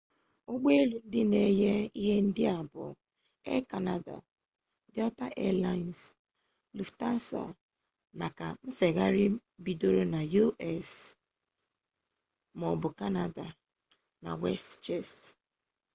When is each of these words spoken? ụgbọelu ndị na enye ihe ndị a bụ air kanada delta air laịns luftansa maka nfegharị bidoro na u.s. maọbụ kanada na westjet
ụgbọelu 0.51 0.97
ndị 1.05 1.21
na 1.31 1.39
enye 1.49 1.71
ihe 2.01 2.15
ndị 2.27 2.43
a 2.55 2.57
bụ 2.71 2.83
air 3.51 3.63
kanada 3.71 4.15
delta 4.95 5.25
air 5.43 5.55
laịns 5.63 5.99
luftansa 6.77 7.41
maka 8.19 8.45
nfegharị 8.67 9.25
bidoro 9.63 10.03
na 10.13 10.21
u.s. 10.43 10.89
maọbụ 12.59 12.87
kanada 12.99 13.45
na 14.23 14.31
westjet 14.41 15.09